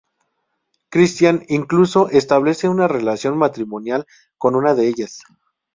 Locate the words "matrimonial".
3.37-4.07